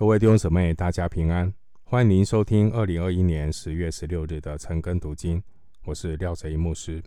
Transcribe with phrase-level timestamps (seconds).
[0.00, 1.52] 各位弟兄姊妹，大家平安！
[1.84, 5.42] 欢迎您收听二零二一年十月十六日的晨更读经，
[5.84, 7.02] 我是廖哲一牧师。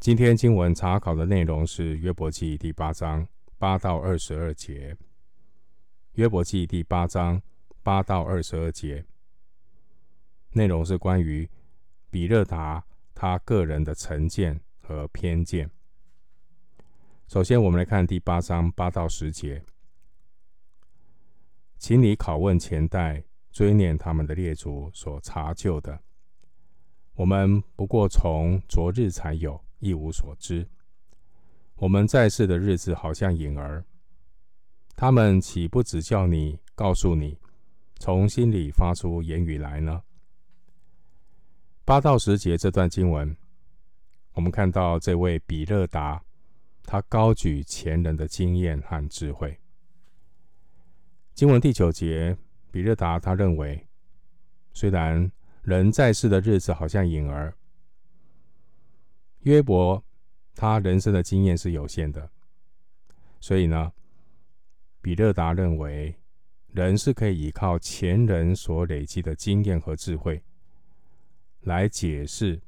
[0.00, 3.24] 今天经文查考的内容是约伯记第八章
[3.58, 4.96] 八到二十二节。
[6.14, 7.40] 约伯记第八章
[7.84, 9.04] 八到二十二节
[10.50, 11.48] 内容是关于
[12.10, 12.84] 比勒达
[13.14, 15.70] 他个人的成见和偏见。
[17.28, 19.62] 首先，我们来看第八章八到十节。
[21.86, 26.00] 请你拷问前代，追念他们的列祖所查究的。
[27.12, 30.66] 我们不过从昨日才有，一无所知。
[31.74, 33.84] 我们在世的日子好像影儿。
[34.96, 37.36] 他们岂不只叫你，告诉你，
[37.98, 40.04] 从心里发出言语来呢？
[41.84, 43.36] 八到十节这段经文，
[44.32, 46.24] 我们看到这位比勒达，
[46.84, 49.60] 他高举前人的经验和智慧。
[51.34, 52.38] 经文第九节，
[52.70, 53.88] 比勒达他认为，
[54.72, 57.56] 虽然人在世的日子好像影儿，
[59.40, 60.04] 约伯
[60.54, 62.30] 他人生的经验是有限的，
[63.40, 63.92] 所以呢，
[65.00, 66.14] 比勒达认为
[66.68, 70.40] 人是可以依靠前人所累积的经验和智慧
[71.62, 72.62] 来解释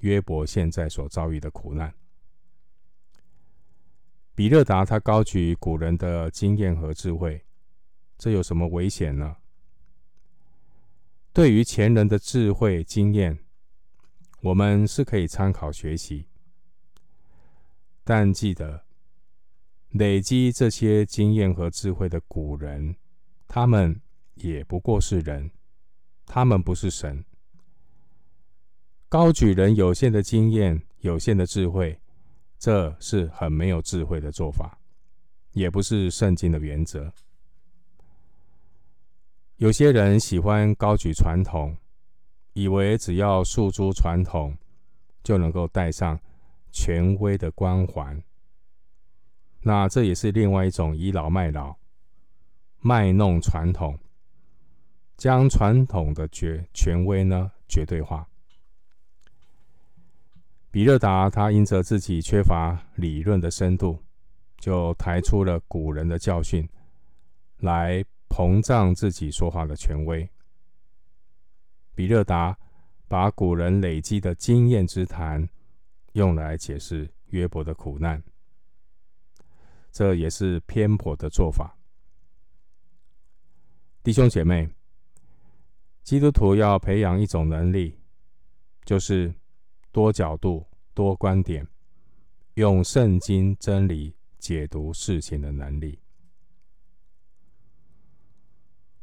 [0.00, 1.94] 约伯现在所遭遇的苦难。
[4.34, 7.40] 比勒达他高举古人的经验和智慧。
[8.16, 9.36] 这有什么危险呢？
[11.32, 13.38] 对于前人的智慧经验，
[14.40, 16.26] 我们是可以参考学习。
[18.04, 18.84] 但记得，
[19.90, 22.96] 累积这些经验和智慧的古人，
[23.48, 24.00] 他们
[24.34, 25.50] 也不过是人，
[26.24, 27.24] 他们不是神。
[29.08, 31.98] 高举人有限的经验、有限的智慧，
[32.58, 34.78] 这是很没有智慧的做法，
[35.52, 37.12] 也不是圣经的原则。
[39.64, 41.74] 有些人喜欢高举传统，
[42.52, 44.54] 以为只要诉诸传统，
[45.22, 46.20] 就能够戴上
[46.70, 48.22] 权威的光环。
[49.62, 51.74] 那这也是另外一种倚老卖老、
[52.80, 53.98] 卖弄传统，
[55.16, 58.28] 将传统的绝权威呢绝对化。
[60.70, 63.98] 比勒达他因着自己缺乏理论的深度，
[64.58, 66.68] 就抬出了古人的教训
[67.60, 68.04] 来。
[68.34, 70.28] 膨胀自己说话的权威。
[71.94, 72.58] 比勒达
[73.06, 75.48] 把古人累积的经验之谈
[76.14, 78.20] 用来解释约伯的苦难，
[79.92, 81.78] 这也是偏颇的做法。
[84.02, 84.68] 弟兄姐妹，
[86.02, 87.96] 基督徒要培养一种能力，
[88.84, 89.32] 就是
[89.92, 91.64] 多角度、多观点，
[92.54, 96.00] 用圣经真理解读事情的能力。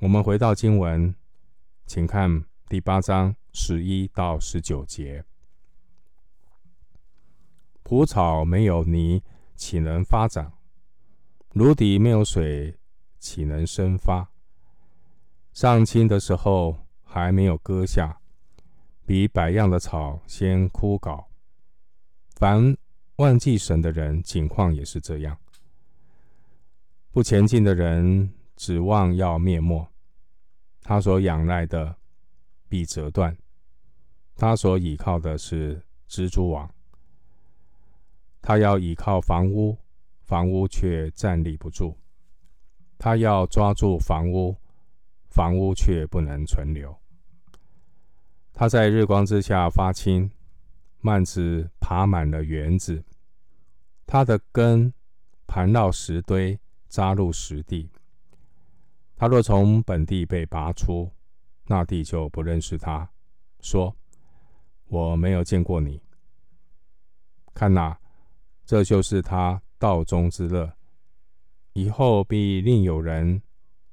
[0.02, 1.14] 我们回到经文，
[1.86, 5.24] 请看第八章十一到十九节。
[7.84, 9.22] 蒲草没有泥，
[9.56, 10.54] 岂能发长？
[11.54, 12.80] 芦荻没有水，
[13.20, 14.32] 岂能生发？
[15.54, 18.22] 上青的时候还没有割下，
[19.06, 21.26] 比百样的草先枯槁。
[22.32, 22.76] 凡
[23.18, 25.38] 忘记神的人，景况也是这样。
[27.12, 29.88] 不前进的人，指望要灭没。
[30.84, 31.96] 他所仰赖的
[32.70, 33.36] 必折断，
[34.36, 36.72] 他所倚靠的是蜘蛛网。
[38.40, 39.76] 他要倚靠房屋，
[40.22, 41.98] 房屋却站立不住；
[43.00, 44.56] 他要抓住房屋，
[45.32, 46.96] 房屋却不能存留。
[48.54, 50.30] 他在日光之下发青，
[51.00, 53.04] 蔓子爬满了园子。
[54.06, 54.94] 他的根
[55.48, 57.90] 盘绕石堆，扎入石地。
[59.22, 61.08] 他若从本地被拔出，
[61.68, 63.08] 那地就不认识他，
[63.60, 63.96] 说
[64.90, 66.02] ：“我没有见过你。”
[67.54, 67.96] 看哪，
[68.66, 70.74] 这就是他道中之乐。
[71.74, 73.40] 以后必另有人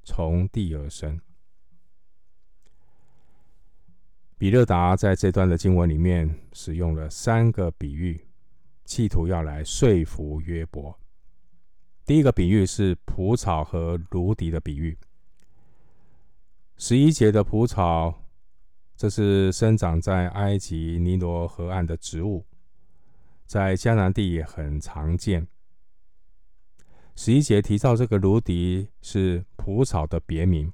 [0.01, 1.21] 从地而生。
[4.35, 8.19] 比勒达在这段的经文里面使用了三个比喻，
[8.83, 10.99] 企图要来说服约伯。
[12.03, 14.97] 第一个比喻是蒲草和芦荻的比喻。
[16.81, 18.23] 十一节的蒲草，
[18.95, 22.45] 这是生长在埃及尼罗河岸的植物，
[23.45, 25.45] 在迦南地也很常见。
[27.17, 30.71] 十一节提到这个芦荻是蒲草的别名。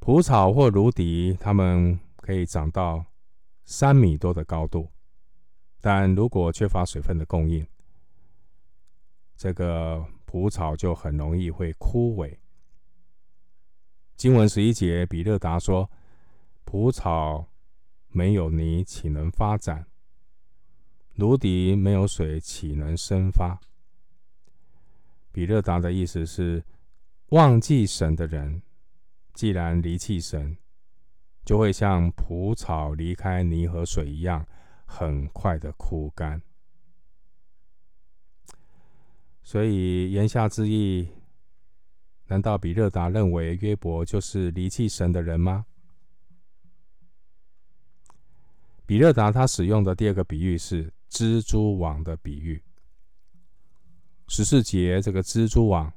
[0.00, 3.04] 蒲草或芦荻，它们可以长到
[3.64, 4.90] 三米多的高度，
[5.80, 7.64] 但如果缺乏水分的供应，
[9.36, 12.36] 这个蒲草就很容易会枯萎
[14.18, 15.88] 经文十一节，比勒达说
[16.66, 17.46] ：“蒲草
[18.08, 19.86] 没有泥，岂能发展？
[21.14, 23.60] 芦荻没有水，岂能生发？”
[25.30, 26.64] 比勒达的意思是，
[27.28, 28.60] 忘记神的人，
[29.34, 30.58] 既然离弃神，
[31.44, 34.44] 就会像蒲草离开泥和水一样，
[34.84, 36.42] 很快的枯干。
[39.44, 41.08] 所以言下之意，
[42.28, 45.64] 难道比勒达认为约伯就是离弃神的人吗？
[48.86, 52.62] 比勒达他使用的第二个比喻是蜘蛛网的比喻。
[54.28, 55.90] 十四节这个蜘蛛网，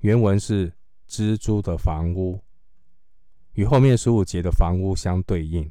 [0.00, 0.70] 原文是
[1.08, 2.42] 蜘蛛的房屋，
[3.54, 5.70] 与后面十五节的房屋相对应。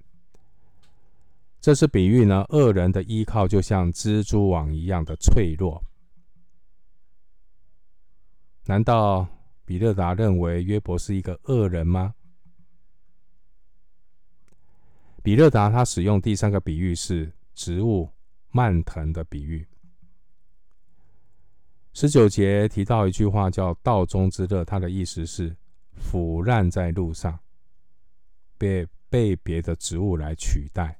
[1.60, 5.84] 这是比喻呢，恶人的依靠就像蜘蛛网一样的脆弱。
[8.66, 9.28] 难道
[9.68, 12.16] 比勒达认为约伯是一个恶人吗？
[15.22, 18.10] 比勒达他使用第三个比喻是植物
[18.52, 19.68] 蔓藤的比喻。
[21.92, 25.54] 十九节提到一句话叫“道中之乐”，它的意思是
[25.92, 27.38] 腐烂在路上，
[28.58, 30.98] 被被别的植物来取代。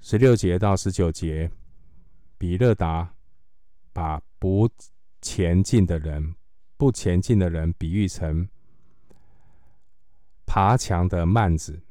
[0.00, 1.50] 十六节到十九节，
[2.36, 3.14] 比勒达
[3.94, 4.68] 把不
[5.28, 6.36] 前进的人、
[6.76, 8.48] 不前进的人比喻成
[10.46, 11.82] 爬墙的蔓子，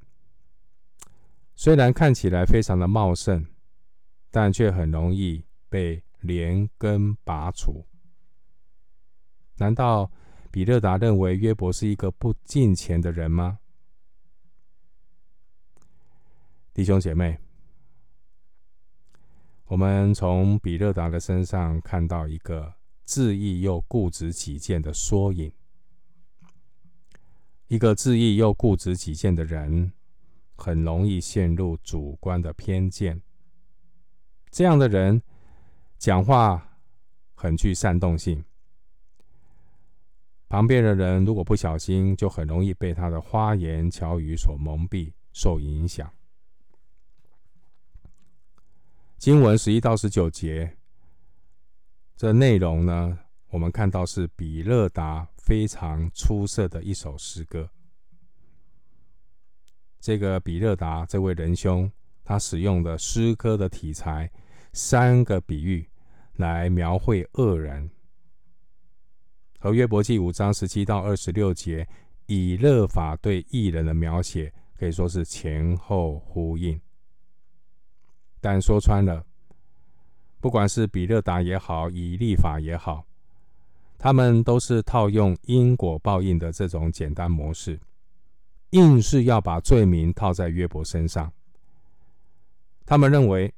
[1.53, 3.45] 虽然看起来非常的茂盛，
[4.31, 7.85] 但却很容易被连根拔除。
[9.57, 10.09] 难道
[10.49, 13.59] 比勒达认为约伯是一个不敬虔的人吗？
[16.73, 17.37] 弟兄姐妹，
[19.65, 22.73] 我们从比勒达的身上看到一个
[23.05, 25.49] 自义又固执己见的缩影。
[27.67, 29.93] 一个自义又固执己见的人，
[30.55, 33.21] 很容易陷入主观的偏见。
[34.51, 35.21] 这样的人。
[35.97, 36.77] 讲话
[37.33, 38.43] 很具煽动性，
[40.49, 46.13] 旁边的人如果不小心，就很容易被他的花言巧语所蒙蔽、受影响。
[49.17, 50.77] 经文十一到十九节，
[52.15, 53.19] 这内容呢，
[53.49, 57.69] 我们看到是比勒达非常出色的一首诗歌。
[59.99, 61.91] 这个比勒达这位仁兄，
[62.23, 64.31] 他使用的诗歌的题材。
[64.77, 65.89] 三个比喻
[66.33, 67.89] 来描绘恶人，
[69.57, 71.87] 和约伯记五章十七到二十六节
[72.25, 76.77] 以勒法对异人的描写可以说是前后呼应。
[78.41, 79.25] 但说穿了，
[80.45, 83.03] 不管是比勒达也好，以利法也好，
[83.97, 87.79] 他们都是套用因果报应的这种简单模式，
[88.69, 91.33] 硬是要把罪名套在约伯身上。
[92.85, 93.51] 他们认为。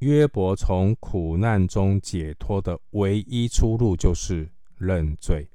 [0.00, 5.48] 约伯从苦难中解脱的唯一出路就是认罪。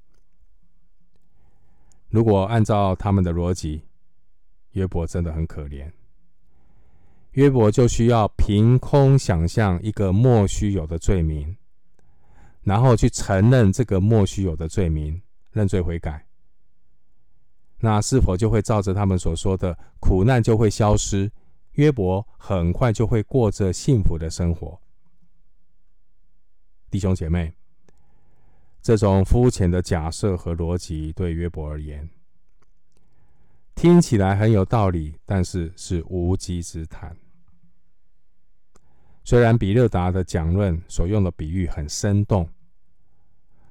[2.07, 3.83] 如果按照他们的逻辑，
[4.71, 5.92] 约伯真的很可怜。
[7.31, 11.56] 约伯就需要凭空想象一个莫须有的罪名，
[12.64, 15.21] 然后去承认这个莫须有的罪名，
[15.52, 16.26] 认罪悔改。
[17.80, 21.31] 那是否就会照着他们所说的，苦难就会消失？
[21.74, 24.78] 约伯很快就会过着幸福的生活。
[26.90, 27.54] 弟兄姐妹，
[28.81, 32.09] 这种肤浅的假设和逻辑对约伯而言，
[33.81, 37.16] 听起来很有道理，但是是无稽之谈。
[39.24, 42.50] 虽然比勒达的讲论所用的比喻很生动，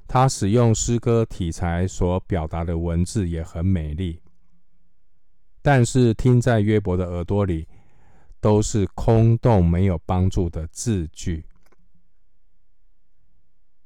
[0.07, 4.23] 他使用诗歌题材所表达的文字也很美丽，
[5.61, 7.69] 但是听在约伯的耳朵里，
[8.41, 11.45] 都是空洞、没有帮助的字句。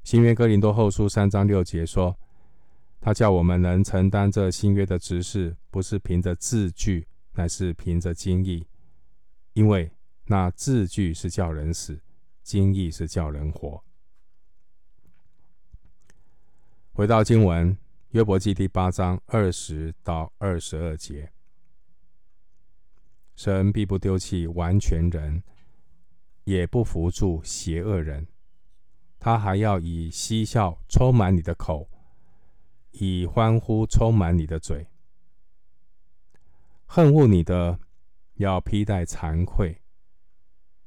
[0.05, 2.17] 新约哥林多后书三章六节说
[3.05, 8.65] ：“他叫我们能承担这新约的职事，不是凭着字句，乃是凭着经意。
[9.55, 9.91] 因为
[10.27, 12.01] 那字句是叫人死，
[12.45, 13.83] 经意是叫人活。”
[16.95, 17.77] 回到经文，
[18.11, 21.33] 约伯记第八章二十到二十二节。
[23.35, 25.43] 神必不丢弃完全人，
[26.45, 28.29] 也不扶助邪恶人。
[29.19, 31.91] 他还要以嬉笑充满你的口，
[32.93, 34.87] 以欢呼充满你的嘴。
[36.87, 37.81] 恨恶你的
[38.35, 39.81] 要披戴惭愧，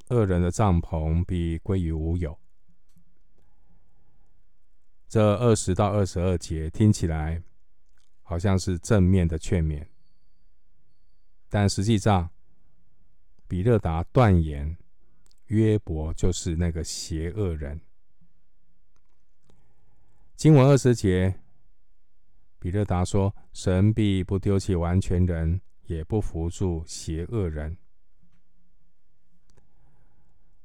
[0.09, 2.37] 恶人的帐篷必归于无有。
[5.07, 7.41] 这二十到二十二节听起来
[8.21, 9.87] 好像是正面的劝勉，
[11.49, 12.29] 但实际上，
[13.47, 14.77] 比勒达断言
[15.45, 17.79] 约伯就是那个邪恶人。
[20.35, 21.39] 经文二十节，
[22.65, 27.77] 比勒达说：“神必不丢弃完全人，也不扶助邪恶人。”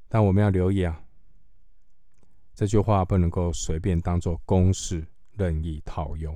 [0.08, 1.04] 但我们要留意啊，
[2.54, 6.34] 这句话不能够随便当作公式，任意套用。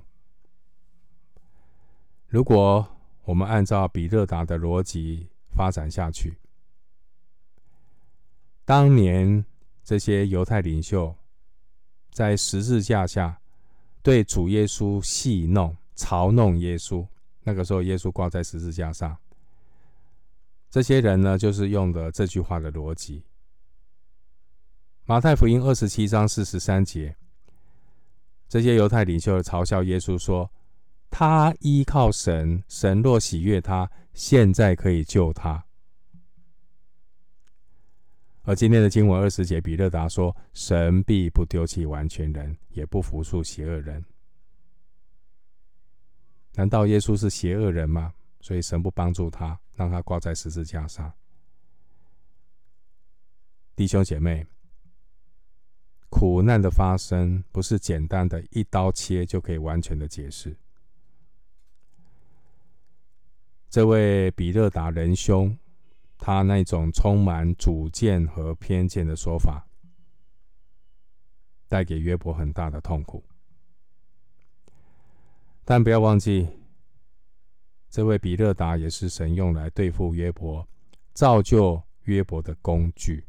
[2.26, 2.87] 如果
[3.23, 6.37] 我们按照比勒达的逻辑发展下去，
[8.66, 9.42] 当年
[9.83, 11.16] 这些犹太领袖
[12.11, 13.40] 在十字架下
[14.04, 17.06] 对主耶稣戏弄、嘲弄耶稣，
[17.42, 19.16] 那个时候耶稣挂在十字架上，
[20.70, 23.25] 这些人呢，就是用的这句话的逻辑。
[25.06, 27.16] 马太福音二十七章四十三节，
[28.46, 30.50] 这些犹太领袖嘲笑耶稣说
[31.08, 35.64] ：“他依靠神，神若喜悦他，现在可以救他。”
[38.45, 44.05] 而今天的经文二十节，比勒达说：“神必不丢弃完全人，也不扶助邪恶人。”
[46.55, 48.15] 难道耶稣是邪恶人吗？
[48.41, 51.13] 所以神不帮助他，让他挂在十字架上。
[53.75, 54.47] 弟兄姐妹。
[56.11, 60.57] 苦难的发生不是简单的一刀切就可以完全的解释。
[63.69, 65.59] 这位比勒达仁兄，
[66.26, 69.62] 他那种充满主见和偏见的说法，
[71.69, 73.23] 带给约伯很大的痛苦。
[75.66, 76.49] 但不要忘记，
[77.90, 80.66] 这位比勒达也是神用来对付约伯、
[81.12, 83.26] 造就约伯的工具。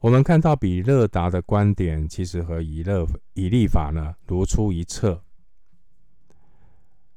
[0.00, 5.22] 我们看到比勒达的观点，其实和以勒以利法呢如出一辙，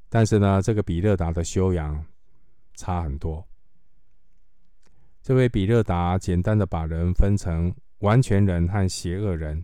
[0.10, 2.06] 但是呢，这个比勒达的修养
[2.74, 3.48] 差很多。
[5.22, 9.64] 这位比勒达简单的把人分成完全人和邪恶人，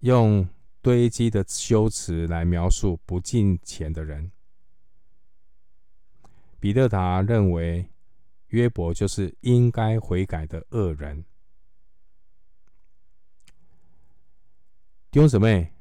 [0.00, 0.48] 用
[0.82, 4.30] 堆积的修辞来描述不敬虔的人。
[6.58, 7.88] 比勒达认为
[8.48, 11.24] 约伯就是应该悔改的恶人。
[15.10, 15.72] 弟兄姊妹，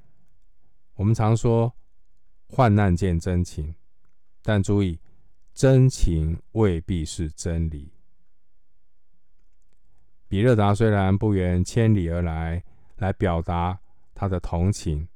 [0.96, 1.76] 我们常说
[2.48, 3.76] 患难见真情，
[4.42, 5.00] 但注意，
[5.60, 7.92] 真情未必是真理。
[10.30, 12.64] 比勒达虽然不远千里而来，
[12.96, 13.78] 来表达
[14.16, 15.10] 他的同情，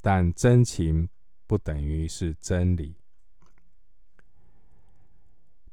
[0.00, 1.08] 但真情
[1.48, 2.94] 不等于是真理。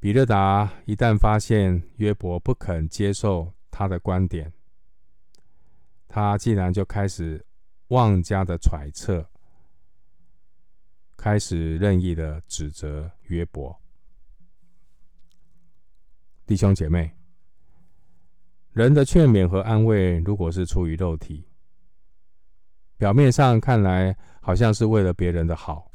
[0.00, 4.52] 比勒达一旦发现约伯不肯接受他的观点，
[6.08, 7.46] 他竟然就开始
[7.86, 9.30] 妄加的揣测，
[11.24, 13.74] 开始任意的指责约伯。
[16.44, 17.16] 弟兄姐妹，
[18.72, 21.48] 人的劝勉和安慰，如果是出于肉体，
[22.98, 25.90] 表面上看来好像是为了别人的好，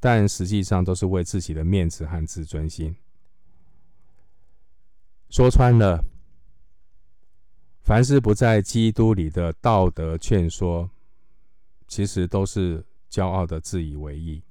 [0.00, 2.96] 但实际上都是为自己的面子和自尊心。
[5.28, 6.02] 说穿了。
[7.82, 10.90] 凡是不在基督里的道德劝说，
[11.86, 14.42] 其实都是骄傲的自以为意。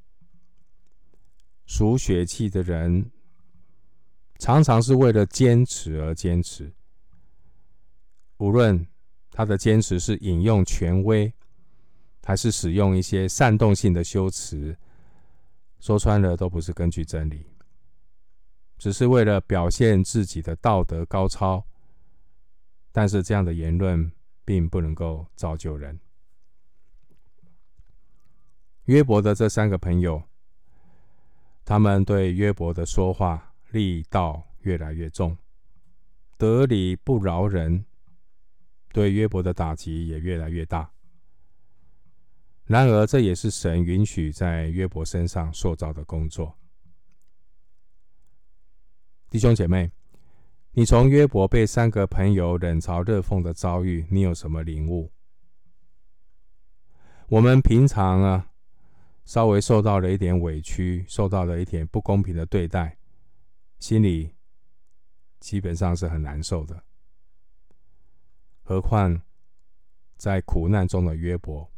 [1.66, 3.12] 属血气的人，
[4.38, 6.72] 常常是为了坚持而坚持。
[8.38, 8.86] 无论
[9.32, 11.34] 他的坚持是引用权威，
[12.24, 14.76] 还是使用一些煽动性的修辞，
[15.80, 17.46] 说穿了都不是根据真理，
[18.78, 21.66] 只是为了表现自己的道德高超。
[22.92, 24.12] 但是这样的言论
[24.46, 26.00] 并不能够造就人。
[28.86, 30.22] 约伯的这三个朋友，
[31.66, 35.38] 他们对约伯的说话力道越来越重，
[36.38, 37.86] 得理不饶人，
[38.92, 40.92] 对约伯的打击也越来越大。
[42.66, 46.58] 然而，这也是神允许在约伯身上塑造的工作。
[49.30, 49.92] 弟兄姐妹。
[50.76, 55.12] 你从约伯被三个朋友冷嘲热讽的遭遇，你有什么领悟？
[57.28, 58.50] 我们平常啊，
[59.26, 62.98] 稍微受到了一点委屈，受到了一点不公平的对待，
[63.80, 64.36] 心里
[65.40, 66.84] 基本上是很难受的。
[68.62, 69.22] 何况
[70.18, 71.72] 在苦难中的约伯，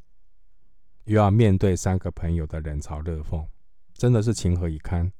[1.05, 3.47] 又要面对三个朋友的冷嘲热讽，
[3.93, 5.11] 真的是情何以堪？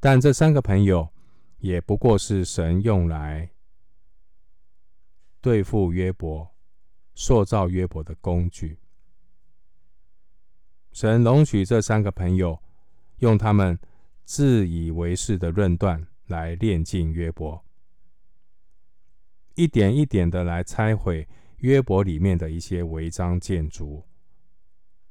[0.00, 1.10] 但这三个朋友。
[1.58, 3.50] 也不过是神用来
[5.40, 6.54] 对付约伯
[7.14, 8.78] 塑造约伯的工具。
[10.96, 12.58] 神容许这三个朋友
[13.18, 13.78] 用他们
[14.24, 17.62] 自以为是的论断来炼净约伯，
[19.56, 24.06] 一点一点的来拆毁约伯里面的一些违章建筑，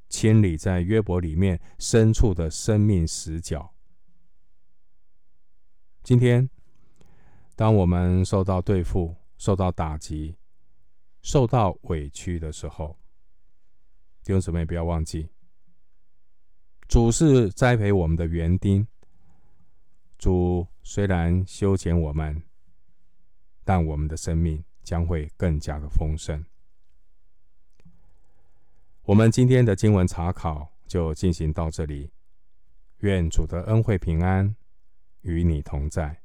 [0.08, 3.72] 清理在约伯里面深处的生命死角。
[6.02, 6.50] 今天，
[7.54, 10.34] 当我们受到对付、受到打击、
[11.22, 12.98] 受到委屈的时候，
[14.24, 15.28] 弟兄姊妹不要忘记。
[16.88, 18.86] 主是栽培我们的园丁。
[20.18, 22.42] 主虽然修剪我们，
[23.64, 26.44] 但我们的生命将会更加的丰盛。
[29.02, 32.10] 我们今天的经文查考就进行到这里。
[33.00, 34.56] 愿主的恩惠平安
[35.20, 36.22] 与你同在。